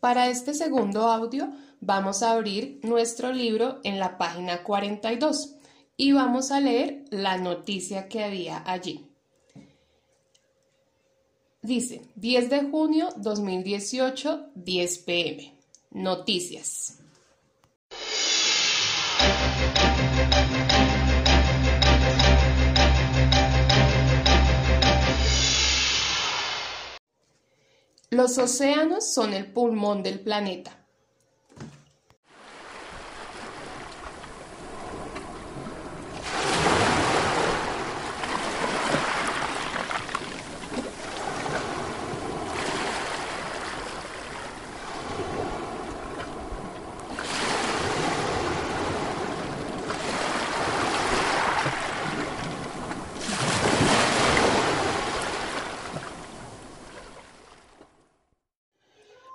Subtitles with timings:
[0.00, 5.56] Para este segundo audio vamos a abrir nuestro libro en la página 42
[5.96, 9.06] y vamos a leer la noticia que había allí.
[11.60, 15.54] Dice, 10 de junio 2018, 10 pm.
[15.90, 16.98] Noticias.
[28.12, 30.79] Los océanos son el pulmón del planeta.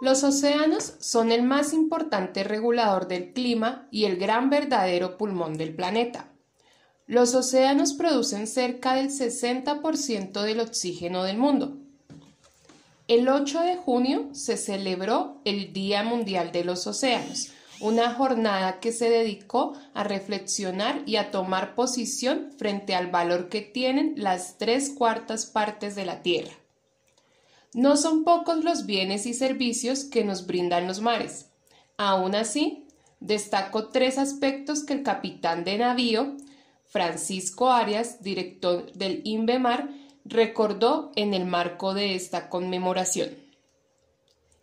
[0.06, 5.74] Los océanos son el más importante regulador del clima y el gran verdadero pulmón del
[5.74, 6.32] planeta.
[7.08, 11.80] Los océanos producen cerca del 60% del oxígeno del mundo.
[13.08, 18.92] El 8 de junio se celebró el Día Mundial de los Océanos, una jornada que
[18.92, 24.92] se dedicó a reflexionar y a tomar posición frente al valor que tienen las tres
[24.92, 26.54] cuartas partes de la Tierra.
[27.76, 31.52] No son pocos los bienes y servicios que nos brindan los mares.
[31.98, 32.88] Aún así,
[33.20, 36.38] destaco tres aspectos que el capitán de navío,
[36.88, 39.90] Francisco Arias, director del INVEMAR,
[40.24, 43.32] recordó en el marco de esta conmemoración.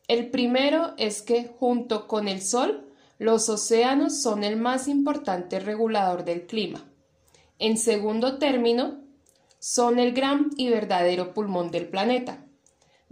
[0.08, 6.24] El primero es que, junto con el Sol, los océanos son el más importante regulador
[6.24, 6.82] del clima.
[7.58, 9.02] En segundo término,
[9.58, 12.47] son el gran y verdadero pulmón del planeta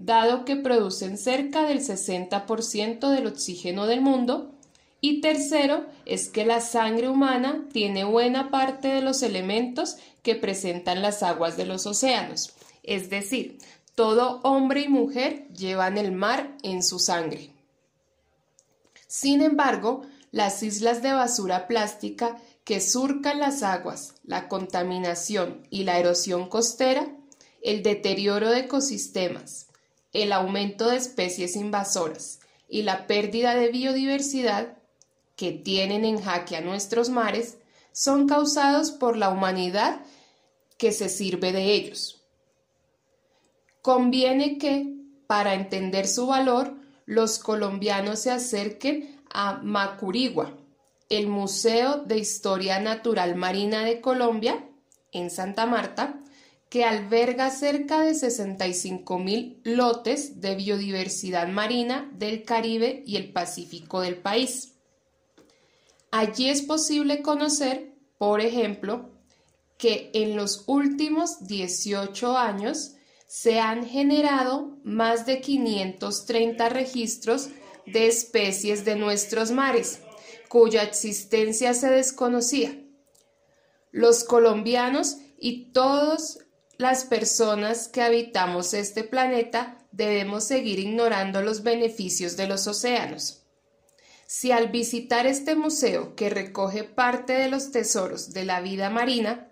[0.04, 4.52] dado que producen cerca del 60% del oxígeno del mundo,
[5.02, 11.00] y tercero es que la sangre humana tiene buena parte de los elementos que presentan
[11.00, 13.58] las aguas de los océanos, es decir,
[13.94, 17.50] todo hombre y mujer llevan el mar en su sangre.
[19.06, 20.02] Sin embargo,
[20.32, 27.08] las islas de basura plástica que surcan las aguas, la contaminación y la erosión costera,
[27.62, 29.69] el deterioro de ecosistemas,
[30.12, 34.76] el aumento de especies invasoras y la pérdida de biodiversidad
[35.36, 37.58] que tienen en jaque a nuestros mares
[37.92, 40.02] son causados por la humanidad
[40.78, 42.22] que se sirve de ellos.
[43.82, 44.94] Conviene que,
[45.26, 46.74] para entender su valor,
[47.06, 50.56] los colombianos se acerquen a Macurigua,
[51.08, 54.64] el Museo de Historia Natural Marina de Colombia,
[55.12, 56.20] en Santa Marta,
[56.70, 64.00] que alberga cerca de 65 mil lotes de biodiversidad marina del Caribe y el Pacífico
[64.00, 64.74] del país.
[66.12, 69.10] Allí es posible conocer, por ejemplo,
[69.78, 72.92] que en los últimos 18 años
[73.26, 77.48] se han generado más de 530 registros
[77.84, 80.02] de especies de nuestros mares,
[80.48, 82.78] cuya existencia se desconocía.
[83.90, 86.38] Los colombianos y todos
[86.80, 93.42] las personas que habitamos este planeta debemos seguir ignorando los beneficios de los océanos.
[94.26, 99.50] Si al visitar este museo que recoge parte de los tesoros de la vida marina,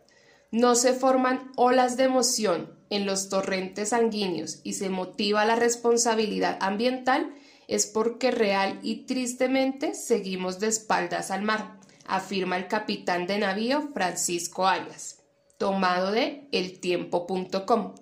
[0.51, 6.57] no se forman olas de emoción en los torrentes sanguíneos y se motiva la responsabilidad
[6.63, 7.35] ambiental,
[7.67, 13.91] es porque real y tristemente seguimos de espaldas al mar, afirma el capitán de navío
[13.93, 15.19] Francisco Arias
[15.59, 17.95] tomado de eltiempo.com.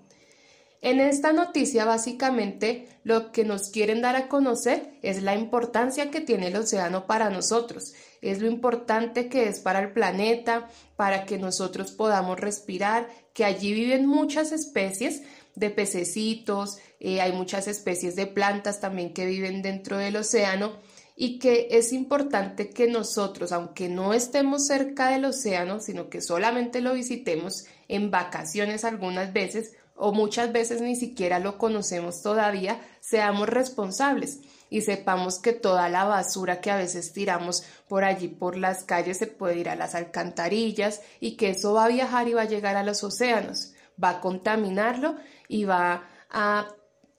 [0.83, 6.21] En esta noticia básicamente lo que nos quieren dar a conocer es la importancia que
[6.21, 11.39] tiene el océano para nosotros, es lo importante que es para el planeta, para que
[11.39, 15.23] nosotros podamos respirar, que allí viven muchas especies
[15.55, 20.77] de pececitos, eh, hay muchas especies de plantas también que viven dentro del océano
[21.17, 26.83] y que es importante que nosotros, aunque no estemos cerca del océano, sino que solamente
[26.83, 33.49] lo visitemos en vacaciones algunas veces o muchas veces ni siquiera lo conocemos todavía, seamos
[33.49, 38.85] responsables y sepamos que toda la basura que a veces tiramos por allí por las
[38.85, 42.43] calles se puede ir a las alcantarillas y que eso va a viajar y va
[42.43, 43.73] a llegar a los océanos,
[44.03, 45.17] va a contaminarlo
[45.49, 46.69] y va a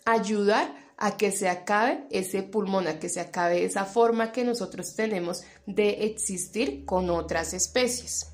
[0.06, 4.96] ayudar a que se acabe ese pulmón, a que se acabe esa forma que nosotros
[4.96, 8.32] tenemos de existir con otras especies.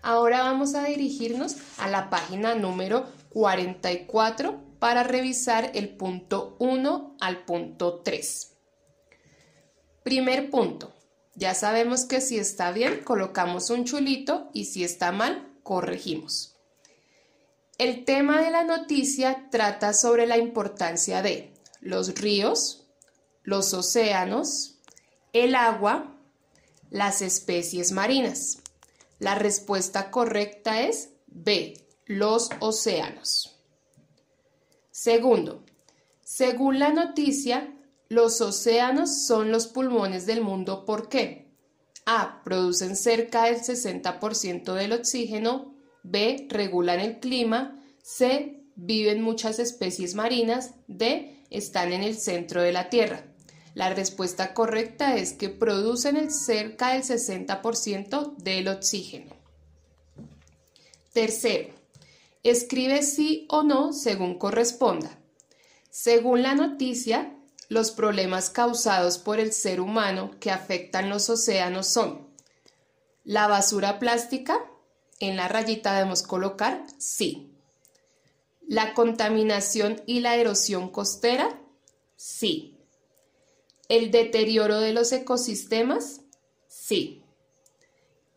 [0.00, 7.44] Ahora vamos a dirigirnos a la página número 44 para revisar el punto 1 al
[7.44, 8.52] punto 3.
[10.02, 10.94] Primer punto.
[11.34, 16.56] Ya sabemos que si está bien, colocamos un chulito y si está mal, corregimos.
[17.76, 22.86] El tema de la noticia trata sobre la importancia de los ríos,
[23.42, 24.78] los océanos,
[25.32, 26.16] el agua,
[26.90, 28.58] las especies marinas.
[29.18, 31.74] La respuesta correcta es B,
[32.06, 33.56] los océanos.
[34.90, 35.64] Segundo,
[36.22, 37.74] según la noticia,
[38.08, 40.84] los océanos son los pulmones del mundo.
[40.84, 41.48] ¿Por qué?
[42.06, 42.42] A.
[42.42, 45.74] Producen cerca del 60% del oxígeno.
[46.02, 46.46] B.
[46.48, 47.82] Regulan el clima.
[48.02, 48.62] C.
[48.76, 50.74] Viven muchas especies marinas.
[50.86, 51.37] D.
[51.50, 53.24] Están en el centro de la Tierra.
[53.74, 59.34] La respuesta correcta es que producen el cerca del 60% del oxígeno.
[61.12, 61.74] Tercero,
[62.42, 65.18] escribe sí o no según corresponda.
[65.90, 67.34] Según la noticia,
[67.68, 72.28] los problemas causados por el ser humano que afectan los océanos son
[73.28, 74.58] la basura plástica,
[75.20, 77.47] en la rayita debemos colocar sí.
[78.68, 81.60] La contaminación y la erosión costera,
[82.16, 82.76] sí.
[83.88, 86.20] El deterioro de los ecosistemas,
[86.68, 87.22] sí.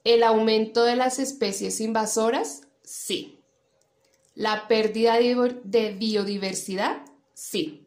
[0.03, 3.39] El aumento de las especies invasoras, sí.
[4.33, 7.85] La pérdida de biodiversidad, sí.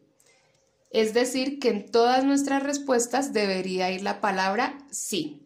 [0.91, 5.41] Es decir, que en todas nuestras respuestas debería ir la palabra sí.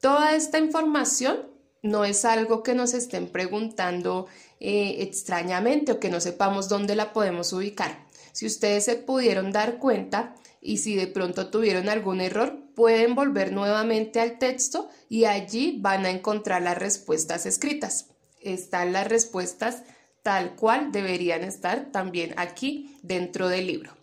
[0.00, 1.48] Toda esta información
[1.82, 4.26] no es algo que nos estén preguntando
[4.60, 8.06] eh, extrañamente o que no sepamos dónde la podemos ubicar.
[8.32, 13.52] Si ustedes se pudieron dar cuenta y si de pronto tuvieron algún error, pueden volver
[13.52, 18.06] nuevamente al texto y allí van a encontrar las respuestas escritas.
[18.40, 19.82] Están las respuestas
[20.22, 23.96] tal cual deberían estar también aquí dentro del libro.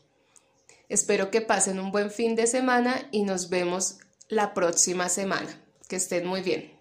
[0.89, 3.97] Espero que pasen un buen fin de semana y nos vemos
[4.27, 5.61] la próxima semana.
[5.87, 6.74] Que estén muy bien.